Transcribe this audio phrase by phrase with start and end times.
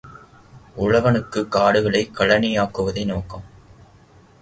[0.77, 3.43] உழவனுக்குக் காடுகளைக் கழனியாக்குவதே நோக்கம்.